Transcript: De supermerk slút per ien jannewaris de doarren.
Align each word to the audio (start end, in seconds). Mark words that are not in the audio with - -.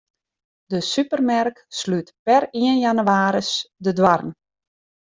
De 0.73 0.79
supermerk 0.87 1.57
slút 1.81 2.07
per 2.25 2.43
ien 2.63 2.75
jannewaris 2.83 3.51
de 3.85 3.91
doarren. 3.99 4.33